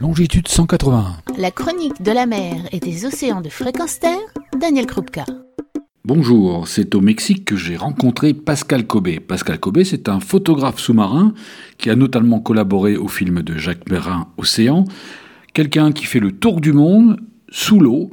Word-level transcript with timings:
longitude 0.00 0.48
181. 0.48 1.16
La 1.36 1.50
chronique 1.50 2.00
de 2.00 2.10
la 2.10 2.24
mer 2.24 2.56
et 2.72 2.80
des 2.80 3.04
océans 3.04 3.42
de 3.42 3.50
fréquence 3.50 4.00
terre, 4.00 4.18
Daniel 4.58 4.86
Krupka. 4.86 5.26
Bonjour, 6.06 6.66
c'est 6.66 6.94
au 6.94 7.02
Mexique 7.02 7.44
que 7.44 7.54
j'ai 7.54 7.76
rencontré 7.76 8.32
Pascal 8.32 8.86
Cobé. 8.86 9.20
Pascal 9.20 9.60
Cobé, 9.60 9.84
c'est 9.84 10.08
un 10.08 10.18
photographe 10.18 10.78
sous-marin 10.78 11.34
qui 11.76 11.90
a 11.90 11.96
notamment 11.96 12.40
collaboré 12.40 12.96
au 12.96 13.08
film 13.08 13.42
de 13.42 13.58
Jacques 13.58 13.84
Perrin 13.84 14.28
Océan, 14.38 14.86
quelqu'un 15.52 15.92
qui 15.92 16.06
fait 16.06 16.18
le 16.20 16.32
tour 16.32 16.62
du 16.62 16.72
monde 16.72 17.20
sous 17.50 17.78
l'eau 17.78 18.08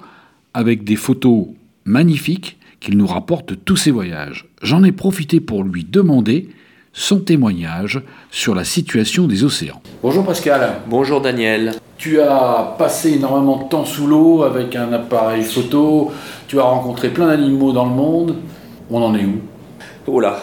avec 0.53 0.83
des 0.83 0.97
photos 0.97 1.47
magnifiques 1.85 2.59
qu'il 2.81 2.97
nous 2.97 3.07
rapporte 3.07 3.47
de 3.47 3.55
tous 3.55 3.77
ses 3.77 3.91
voyages. 3.91 4.49
J'en 4.61 4.83
ai 4.83 4.91
profité 4.91 5.39
pour 5.39 5.63
lui 5.63 5.85
demander 5.85 6.49
son 6.97 7.19
témoignage 7.19 8.01
sur 8.31 8.55
la 8.55 8.63
situation 8.63 9.27
des 9.27 9.43
océans. 9.43 9.79
Bonjour 10.01 10.25
Pascal. 10.25 10.77
Bonjour 10.87 11.21
Daniel. 11.21 11.75
Tu 11.99 12.19
as 12.19 12.75
passé 12.79 13.13
énormément 13.13 13.63
de 13.63 13.69
temps 13.69 13.85
sous 13.85 14.07
l'eau 14.07 14.41
avec 14.41 14.75
un 14.75 14.91
appareil 14.91 15.43
photo, 15.43 16.11
tu 16.47 16.59
as 16.59 16.63
rencontré 16.63 17.09
plein 17.09 17.27
d'animaux 17.27 17.71
dans 17.71 17.85
le 17.85 17.91
monde. 17.91 18.37
On 18.89 19.03
en 19.03 19.13
est 19.13 19.23
où? 19.23 19.41
Oh 20.07 20.19
là, 20.19 20.39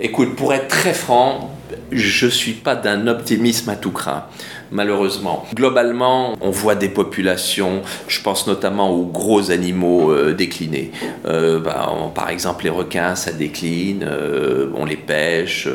écoute, 0.00 0.34
pour 0.34 0.52
être 0.52 0.66
très 0.66 0.92
franc, 0.92 1.50
je 1.92 2.26
suis 2.26 2.54
pas 2.54 2.74
d'un 2.74 3.06
optimisme 3.06 3.70
à 3.70 3.76
tout 3.76 3.92
craint, 3.92 4.24
malheureusement. 4.72 5.46
Globalement, 5.54 6.34
on 6.40 6.50
voit 6.50 6.74
des 6.74 6.88
populations, 6.88 7.82
je 8.08 8.20
pense 8.22 8.46
notamment 8.46 8.90
aux 8.90 9.04
gros 9.04 9.50
animaux 9.50 10.10
euh, 10.10 10.32
déclinés. 10.32 10.90
Euh, 11.26 11.60
bah, 11.60 11.92
par 12.14 12.30
exemple, 12.30 12.64
les 12.64 12.70
requins, 12.70 13.14
ça 13.14 13.32
décline, 13.32 14.04
euh, 14.08 14.70
on 14.74 14.84
les 14.84 14.96
pêche. 14.96 15.68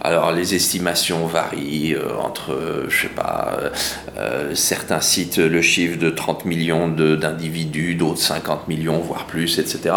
alors, 0.00 0.32
les 0.32 0.54
estimations 0.54 1.26
varient 1.26 1.96
entre, 2.22 2.86
je 2.88 3.02
sais 3.02 3.08
pas, 3.08 3.58
certains 4.54 5.00
citent 5.00 5.38
le 5.38 5.62
chiffre 5.62 5.98
de 5.98 6.10
30 6.10 6.44
millions 6.44 6.88
d'individus, 6.88 7.94
d'autres 7.94 8.20
50 8.20 8.68
millions, 8.68 8.98
voire 8.98 9.26
plus, 9.26 9.58
etc. 9.58 9.94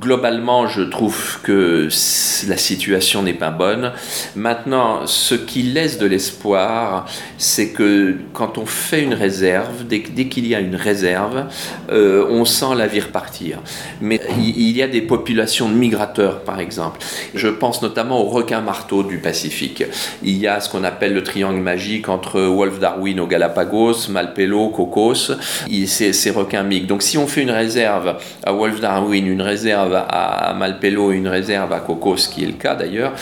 Globalement, 0.00 0.66
je 0.66 0.82
trouve 0.82 1.40
que 1.42 1.88
la 2.48 2.56
situation 2.56 3.22
n'est 3.22 3.34
pas 3.34 3.50
bonne. 3.50 3.92
Maintenant, 4.34 5.06
ce 5.06 5.34
qui 5.34 5.62
laisse 5.62 5.98
de 5.98 6.06
l'espoir, 6.06 7.06
c'est 7.38 7.70
que 7.70 7.81
quand 8.32 8.58
on 8.58 8.66
fait 8.66 9.02
une 9.02 9.14
réserve, 9.14 9.84
dès, 9.86 10.00
qu'il 10.00 10.46
y 10.46 10.54
a 10.54 10.60
une 10.60 10.76
réserve, 10.76 11.46
euh, 11.90 12.26
on 12.30 12.44
sent 12.44 12.74
la 12.76 12.86
vie 12.86 13.00
repartir. 13.00 13.58
Mais 14.00 14.20
il 14.38 14.76
y 14.76 14.82
a 14.82 14.88
des 14.88 15.02
populations 15.02 15.68
de 15.68 15.74
migrateurs, 15.74 16.40
par 16.40 16.60
exemple. 16.60 17.00
Je 17.34 17.48
pense 17.48 17.82
notamment 17.82 18.20
aux 18.20 18.28
requins 18.28 18.60
marteaux 18.60 19.02
du 19.02 19.18
Pacifique. 19.18 19.84
Il 20.22 20.38
y 20.38 20.46
a 20.46 20.60
ce 20.60 20.68
qu'on 20.70 20.84
appelle 20.84 21.14
le 21.14 21.22
triangle 21.22 21.60
magique 21.60 22.08
entre 22.08 22.40
Wolf 22.40 22.78
Darwin 22.78 23.20
au 23.20 23.26
Galapagos, 23.26 24.08
Malpelo, 24.08 24.68
Cocos. 24.68 25.32
C'est 25.86 26.12
ces 26.12 26.30
requins 26.30 26.62
migrent. 26.62 26.86
Donc 26.86 27.02
si 27.02 27.18
on 27.18 27.26
fait 27.26 27.42
une 27.42 27.50
réserve 27.50 28.16
à 28.44 28.52
Wolf 28.52 28.80
Darwin, 28.80 29.26
une 29.26 29.42
réserve 29.42 29.94
à 29.94 30.54
Malpelo, 30.58 31.12
une 31.12 31.28
réserve 31.28 31.72
à 31.72 31.80
Cocos, 31.80 32.28
qui 32.32 32.44
est 32.44 32.46
le 32.46 32.52
cas 32.52 32.74
d'ailleurs, 32.74 33.12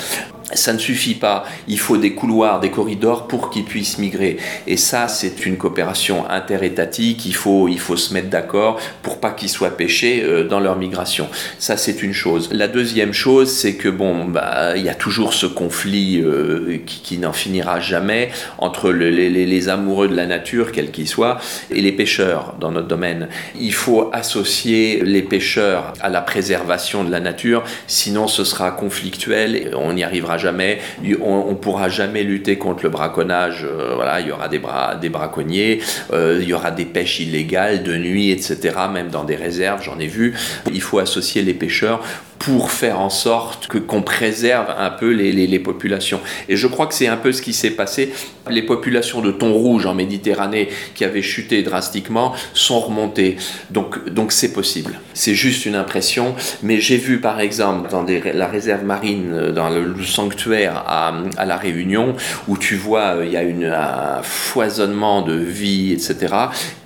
ça 0.54 0.72
ne 0.72 0.78
suffit 0.78 1.14
pas. 1.14 1.44
Il 1.68 1.78
faut 1.78 1.96
des 1.96 2.14
couloirs, 2.14 2.60
des 2.60 2.70
corridors 2.70 3.28
pour 3.28 3.50
qu'ils 3.50 3.64
puissent 3.64 3.98
migrer. 3.98 4.36
Et 4.66 4.76
ça, 4.76 5.08
c'est 5.08 5.46
une 5.46 5.56
coopération 5.56 6.28
interétatique. 6.28 7.26
Il 7.26 7.34
faut, 7.34 7.68
il 7.68 7.78
faut 7.78 7.96
se 7.96 8.14
mettre 8.14 8.28
d'accord 8.28 8.80
pour 9.02 9.20
pas 9.20 9.30
qu'ils 9.30 9.48
soient 9.48 9.70
pêchés 9.70 10.22
euh, 10.22 10.46
dans 10.46 10.60
leur 10.60 10.76
migration. 10.76 11.28
Ça, 11.58 11.76
c'est 11.76 12.02
une 12.02 12.12
chose. 12.12 12.48
La 12.52 12.68
deuxième 12.68 13.12
chose, 13.12 13.50
c'est 13.50 13.74
que 13.74 13.88
bon, 13.88 14.24
bah, 14.24 14.76
il 14.76 14.82
y 14.82 14.88
a 14.88 14.94
toujours 14.94 15.34
ce 15.34 15.46
conflit 15.46 16.20
euh, 16.20 16.78
qui, 16.86 17.18
n'en 17.18 17.32
finira 17.32 17.80
jamais 17.80 18.30
entre 18.58 18.90
les, 18.90 19.68
amoureux 19.68 20.08
de 20.08 20.16
la 20.16 20.26
nature, 20.26 20.72
quels 20.72 20.90
qu'ils 20.90 21.08
soient, 21.08 21.38
et 21.70 21.82
les 21.82 21.92
pêcheurs 21.92 22.54
dans 22.58 22.70
notre 22.70 22.88
domaine. 22.88 23.28
Il 23.58 23.74
faut 23.74 24.10
associer 24.12 25.02
les 25.04 25.22
pêcheurs 25.22 25.92
à 26.00 26.08
la 26.08 26.22
préservation 26.22 27.04
de 27.04 27.10
la 27.10 27.20
nature, 27.20 27.62
sinon 27.86 28.26
ce 28.26 28.44
sera 28.44 28.70
conflictuel. 28.70 29.56
Et 29.56 29.70
on 29.74 29.92
n'y 29.92 30.02
arrivera 30.04 30.38
jamais, 30.40 30.78
on, 31.20 31.54
pourra 31.54 31.88
jamais 31.88 32.24
lutter 32.24 32.58
contre 32.58 32.82
le 32.82 32.90
braconnage. 32.90 33.64
Euh, 33.64 34.20
il 34.20 34.26
y 34.26 34.32
aura 34.32 34.48
des, 34.48 34.58
bra 34.58 34.96
des 34.96 35.08
braconniers, 35.08 35.80
euh, 36.12 36.38
il 36.40 36.48
y 36.48 36.52
aura 36.52 36.70
des 36.70 36.84
pêches 36.84 37.20
illégales 37.20 37.82
de 37.82 37.96
nuit, 37.96 38.30
etc. 38.30 38.74
Même 38.92 39.08
dans 39.08 39.24
des 39.24 39.36
réserves, 39.36 39.82
j'en 39.82 39.98
ai 39.98 40.06
vu. 40.06 40.34
Il 40.72 40.82
faut 40.82 40.98
associer 40.98 41.42
les 41.42 41.54
pêcheurs 41.54 42.02
pour 42.40 42.72
faire 42.72 43.00
en 43.00 43.10
sorte 43.10 43.68
que 43.68 43.76
qu'on 43.76 44.00
préserve 44.00 44.74
un 44.78 44.88
peu 44.88 45.10
les, 45.12 45.30
les, 45.30 45.58
populations. 45.58 46.20
Et 46.48 46.56
je 46.56 46.66
crois 46.66 46.86
que 46.86 46.94
c'est 46.94 47.06
un 47.06 47.18
peu 47.18 47.32
ce 47.32 47.42
qui 47.42 47.52
s'est 47.52 47.72
passé. 47.72 48.14
Les 48.48 48.62
populations 48.62 49.20
de 49.20 49.30
thon 49.30 49.52
rouge 49.52 49.84
en 49.84 49.94
Méditerranée 49.94 50.70
qui 50.94 51.04
avaient 51.04 51.20
chuté 51.20 51.62
drastiquement 51.62 52.32
sont 52.54 52.80
remontées. 52.80 53.36
Donc 53.70 54.08
donc 54.08 54.32
c'est 54.32 54.54
possible. 54.54 54.98
C'est 55.12 55.34
juste 55.34 55.66
une 55.66 55.74
impression. 55.74 56.34
Mais 56.62 56.80
j'ai 56.80 56.96
vu 56.96 57.20
par 57.20 57.40
exemple 57.40 57.90
dans 57.90 58.04
des, 58.04 58.22
la 58.32 58.46
réserve 58.46 58.84
marine, 58.84 59.52
dans 59.54 59.68
le, 59.68 60.02
sanctuaire 60.02 60.82
à, 60.86 61.12
à, 61.36 61.44
La 61.44 61.58
Réunion, 61.58 62.14
où 62.48 62.56
tu 62.56 62.74
vois 62.74 63.16
euh, 63.16 63.26
il 63.26 63.32
y 63.32 63.36
a 63.36 63.42
une, 63.42 63.66
un 63.66 64.22
foisonnement 64.22 65.20
de 65.20 65.34
vie, 65.34 65.92
etc. 65.92 66.34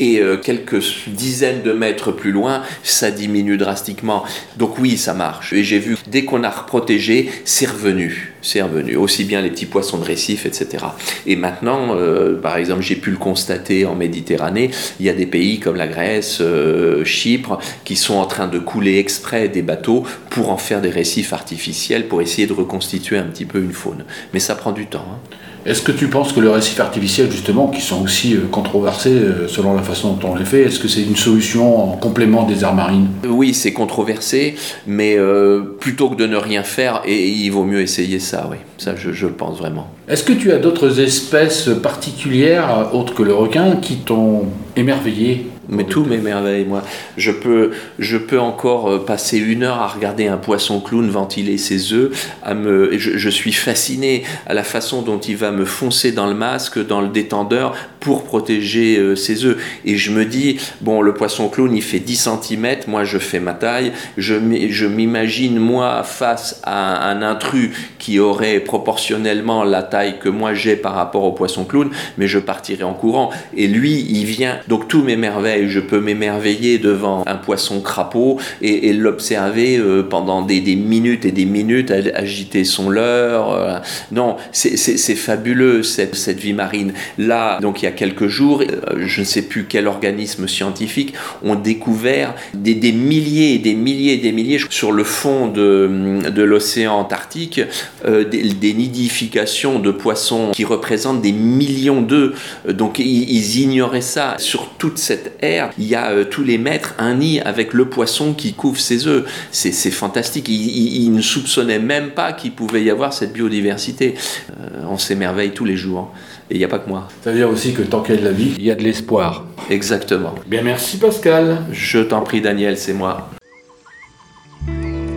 Et 0.01 0.21
euh, 0.21 0.37
quelques 0.37 0.83
dizaines 1.07 1.63
de 1.63 1.73
mètres 1.73 2.11
plus 2.11 2.33
loin, 2.33 2.63
ça 2.83 3.13
diminue 3.13 3.57
drastiquement. 3.57 4.25
Donc 4.57 4.79
oui, 4.81 4.97
ça 4.97 5.15
marche. 5.15 5.44
Et 5.53 5.65
j'ai 5.65 5.79
vu, 5.79 5.97
dès 6.07 6.25
qu'on 6.25 6.43
a 6.45 6.51
protégé, 6.51 7.31
c'est 7.45 7.67
revenu. 7.67 8.35
C'est 8.43 8.63
revenu. 8.63 8.97
Aussi 8.97 9.25
bien 9.25 9.41
les 9.41 9.51
petits 9.51 9.67
poissons 9.67 9.99
de 9.99 10.05
récif, 10.05 10.47
etc. 10.47 10.85
Et 11.27 11.37
maintenant, 11.37 11.97
euh, 11.97 12.41
par 12.41 12.57
exemple, 12.57 12.83
j'ai 12.83 12.97
pu 12.97 13.11
le 13.11 13.17
constater 13.17 13.87
en 13.87 13.95
Méditerranée, 13.95 14.71
il 15.01 15.07
y 15.07 15.09
a 15.09 15.15
des 15.15 15.27
pays 15.27 15.61
comme 15.61 15.77
la 15.77 15.87
Grèce, 15.87 16.39
euh, 16.41 17.05
Chypre, 17.05 17.59
qui 17.85 17.97
sont 17.97 18.15
en 18.15 18.27
train 18.27 18.49
de 18.49 18.59
couler 18.59 18.99
exprès 18.99 19.49
des 19.49 19.63
bateaux 19.63 20.05
pour 20.31 20.51
en 20.51 20.59
faire 20.59 20.81
des 20.81 20.91
récifs 20.91 21.33
artificiels, 21.33 22.09
pour 22.09 22.23
essayer 22.23 22.47
de 22.47 22.53
reconstituer 22.53 23.19
un 23.19 23.25
petit 23.25 23.45
peu 23.45 23.61
une 23.61 23.73
faune. 23.73 24.05
Mais 24.33 24.41
ça 24.41 24.55
prend 24.55 24.73
du 24.73 24.87
temps. 24.87 25.07
Hein. 25.11 25.37
Est-ce 25.67 25.81
que 25.81 25.93
tu 25.93 26.09
penses 26.09 26.33
que 26.33 26.41
le 26.41 26.51
récif 26.51 26.79
artificiel, 26.79 27.31
justement, 27.31 27.69
qui 27.69 27.81
sont 27.81 28.03
aussi 28.03 28.35
euh, 28.35 28.41
controversés 28.51 29.13
euh, 29.13 29.49
selon 29.49 29.75
la 29.75 29.83
façon 29.83 30.13
dont 30.13 30.33
on 30.33 30.35
les 30.35 30.45
fait, 30.45 30.63
est-ce 30.63 30.79
que 30.79 30.89
c'est 30.89 31.03
une 31.03 31.17
solution 31.17 31.93
en 31.93 31.97
complément 31.97 32.43
des 32.43 32.65
aires 32.65 32.75
marines? 32.75 33.09
Oui, 33.27 33.55
c'est 33.55 33.73
controversé, 33.73 34.57
mais 34.87 35.17
euh, 35.17 35.63
plutôt 35.81 36.11
que 36.11 36.17
de 36.17 36.27
ne 36.27 36.37
rien 36.37 36.63
faire, 36.65 37.01
et 37.07 37.29
il 37.29 37.49
vaut 37.49 37.65
mieux 37.65 37.81
essayer 37.81 38.19
ça, 38.19 38.47
oui. 38.51 38.59
Ça, 38.77 38.95
je, 38.95 39.13
je 39.13 39.27
le 39.27 39.33
pense 39.33 39.57
vraiment. 39.57 39.89
Est-ce 40.07 40.23
que 40.23 40.35
tu 40.35 40.53
as 40.53 40.59
d'autres 40.59 41.01
espèces 41.01 41.71
particulières, 41.83 42.91
autres 42.93 43.15
que 43.15 43.23
le 43.23 43.33
requin, 43.33 43.77
qui 43.77 43.97
t'ont 43.97 44.43
émerveillé? 44.77 45.47
Mais 45.69 45.85
tout 45.85 46.05
m'émerveille, 46.05 46.65
moi. 46.65 46.83
Je 47.17 47.31
peux, 47.31 47.73
je 47.99 48.17
peux 48.17 48.39
encore 48.39 48.91
euh, 48.91 49.05
passer 49.05 49.39
une 49.39 49.63
heure 49.63 49.81
à 49.81 49.89
regarder 49.89 50.27
un 50.27 50.37
poisson 50.37 50.81
clown 50.81 51.09
ventiler 51.09 51.59
ses 51.59 51.93
œufs. 51.93 52.11
À 52.43 52.55
me, 52.55 52.97
je, 52.99 53.17
je, 53.17 53.31
suis 53.31 53.53
fasciné 53.53 54.25
à 54.47 54.55
la 54.55 54.65
façon 54.65 55.03
dont 55.03 55.19
il 55.19 55.37
va 55.37 55.51
me 55.51 55.65
foncer 55.65 56.13
dans 56.13 56.27
le 56.27 56.35
masque, 56.35 56.85
dans 56.87 57.01
le 57.01 57.09
détendeur, 57.09 57.75
pour 58.01 58.25
protéger 58.25 58.99
euh, 58.99 59.17
ses 59.17 59.45
œufs. 59.45 59.57
Et 59.85 59.97
je 59.97 60.11
me 60.11 60.25
dis, 60.25 60.59
bon, 60.81 61.01
le 61.01 61.15
poisson 61.15 61.49
clown, 61.49 61.75
il 61.75 61.83
fait 61.83 62.01
10 62.01 62.29
cm, 62.43 62.77
moi 62.87 63.05
je 63.05 63.19
fais 63.19 63.41
ma 63.41 63.55
taille. 63.55 63.93
Je, 64.19 64.35
je 64.71 64.87
m'imagine, 64.87 65.59
moi, 65.59 66.03
face 66.03 66.61
à 66.65 67.09
un 67.11 67.23
intrus 67.23 67.71
qui 67.99 68.19
aurait 68.19 68.61
proportionnellement 68.61 69.65
la 69.65 69.83
taille 69.83 70.19
que 70.19 70.29
moi 70.29 70.55
j'ai 70.55 70.77
par 70.77 70.95
rapport 70.95 71.25
au 71.25 71.33
poisson 71.33 71.65
clown, 71.65 71.91
mais 72.19 72.27
je 72.27 72.39
partirai 72.39 72.85
en 72.85 72.95
courant. 72.95 73.31
Et 73.57 73.67
lui, 73.67 74.07
il 74.11 74.25
vient. 74.25 74.59
Donc 74.69 74.89
tout 74.89 75.03
m'émerveille 75.03 75.54
je 75.67 75.81
peux 75.81 76.01
m'émerveiller 76.01 76.79
devant 76.79 77.23
un 77.27 77.37
poisson 77.37 77.81
crapaud 77.81 78.39
et, 78.63 78.93
l'observer 78.93 79.77
euh, 79.77 80.03
pendant 80.03 80.43
des, 80.43 80.61
minutes 80.77 81.25
et 81.25 81.33
des 81.33 81.45
minutes, 81.45 81.91
agiter 81.91 82.65
son 82.65 82.91
leurre. 82.91 83.53
Euh. 83.53 83.79
non, 84.13 84.37
c'est 84.53 85.15
fabuleux 85.15 85.83
cette, 85.83 86.39
vie 86.39 86.53
marine. 86.53 86.93
Là, 87.19 87.59
donc 87.61 87.83
il 87.83 87.85
y 87.85 87.89
a 87.89 87.93
quelques 87.93 88.29
jours, 88.29 88.63
euh, 88.63 89.05
je 89.07 89.21
ne 89.21 89.25
sais 89.25 89.43
plus 89.43 89.67
quel 89.69 89.87
organisme 89.87 90.49
scientifique 90.49 91.15
ont 91.43 91.55
découvert 91.55 92.35
des, 92.55 92.75
milliers 92.93 93.55
et 93.55 93.59
des 93.59 93.75
milliers 93.75 94.15
et 94.15 94.19
des 94.19 94.33
milliers 94.33 94.59
sur 94.71 94.93
le 94.93 95.05
fond 95.05 95.49
de, 95.49 96.21
de 96.31 96.43
l'océan 96.43 96.95
Antarctique, 96.95 97.61
des, 98.07 98.75
nidifications 98.75 99.79
de 99.79 99.91
poissons 99.91 100.51
qui 100.53 100.65
représentent 100.65 101.23
des 101.23 101.33
millions 101.33 102.03
d'œufs. 102.03 102.35
Donc 102.69 102.99
ils, 102.99 103.31
ils 103.31 103.61
ignoraient 103.61 104.01
ça 104.01 104.37
sur 104.39 104.71
toute 104.79 104.99
cette 104.99 105.37
il 105.79 105.85
y 105.85 105.95
a 105.95 106.11
euh, 106.11 106.25
tous 106.25 106.43
les 106.43 106.59
mètres 106.59 106.95
un 106.99 107.15
nid 107.15 107.41
avec 107.41 107.73
le 107.73 107.89
poisson 107.89 108.35
qui 108.35 108.55
couvre 108.55 108.79
ses 108.79 109.07
œufs. 109.07 109.25
C'est 109.51 109.91
fantastique. 109.91 110.49
Il, 110.49 111.13
ne 111.13 111.21
soupçonnait 111.21 111.79
même 111.79 112.11
pas 112.11 112.33
qu'il 112.33 112.53
pouvait 112.53 112.83
y 112.83 112.91
avoir 112.91 113.13
cette 113.13 113.33
biodiversité. 113.33 114.15
Euh, 114.61 114.85
on 114.89 114.99
s'émerveille 114.99 115.53
tous 115.53 115.65
les 115.65 115.77
jours. 115.77 116.13
Et 116.51 116.55
il 116.55 116.59
n'y 116.59 116.65
a 116.65 116.69
pas 116.69 116.79
que 116.79 116.89
moi. 116.89 117.09
C'est-à-dire 117.23 117.49
aussi 117.49 117.73
que 117.73 117.83
tant 117.83 118.03
qu'il 118.03 118.15
y 118.15 118.19
a 118.19 118.21
de 118.21 118.27
la 118.27 118.33
vie, 118.33 118.55
il 118.59 118.65
y 118.65 118.71
a 118.71 118.75
de 118.75 118.83
l'espoir. 118.83 119.47
Exactement. 119.71 120.35
Bien, 120.47 120.63
merci 120.63 120.99
Pascal. 120.99 121.63
Je 121.73 122.01
t'en 122.01 122.21
prie, 122.21 122.41
Daniel, 122.41 122.77
c'est 122.77 122.93
moi. 122.93 123.31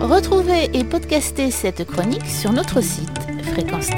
Retrouvez 0.00 0.70
et 0.72 0.84
podcastez 0.84 1.50
cette 1.50 1.84
chronique 1.84 2.26
sur 2.26 2.52
notre 2.52 2.80
site 2.80 3.08
fréquence 3.52 3.90